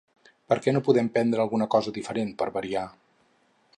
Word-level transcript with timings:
Per 0.53 0.55
què 0.65 0.71
no 0.77 0.81
podem 0.87 1.11
prendre 1.17 1.43
alguna 1.43 1.67
cosa 1.75 1.93
diferent 1.99 2.33
per 2.41 2.49
variar? 2.57 2.87